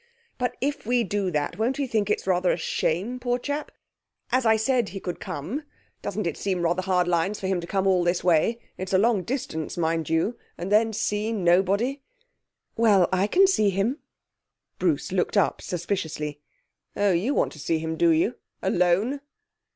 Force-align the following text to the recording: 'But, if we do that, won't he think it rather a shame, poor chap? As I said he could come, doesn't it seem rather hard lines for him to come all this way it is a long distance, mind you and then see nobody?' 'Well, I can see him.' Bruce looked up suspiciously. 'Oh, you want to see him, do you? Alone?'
'But, 0.39 0.57
if 0.61 0.87
we 0.87 1.03
do 1.03 1.29
that, 1.29 1.59
won't 1.59 1.77
he 1.77 1.85
think 1.85 2.09
it 2.09 2.25
rather 2.25 2.51
a 2.51 2.57
shame, 2.57 3.19
poor 3.19 3.37
chap? 3.37 3.71
As 4.31 4.47
I 4.47 4.55
said 4.55 4.89
he 4.89 4.99
could 4.99 5.19
come, 5.19 5.61
doesn't 6.01 6.25
it 6.25 6.37
seem 6.37 6.63
rather 6.63 6.81
hard 6.81 7.07
lines 7.07 7.39
for 7.39 7.45
him 7.45 7.61
to 7.61 7.67
come 7.67 7.85
all 7.85 8.03
this 8.03 8.23
way 8.23 8.57
it 8.79 8.89
is 8.89 8.95
a 8.95 8.97
long 8.97 9.21
distance, 9.21 9.77
mind 9.77 10.09
you 10.09 10.39
and 10.57 10.71
then 10.71 10.91
see 10.91 11.31
nobody?' 11.31 12.01
'Well, 12.75 13.07
I 13.13 13.27
can 13.27 13.45
see 13.45 13.69
him.' 13.69 13.99
Bruce 14.79 15.11
looked 15.11 15.37
up 15.37 15.61
suspiciously. 15.61 16.39
'Oh, 16.95 17.11
you 17.11 17.35
want 17.35 17.51
to 17.51 17.59
see 17.59 17.77
him, 17.77 17.95
do 17.95 18.09
you? 18.09 18.37
Alone?' 18.63 19.21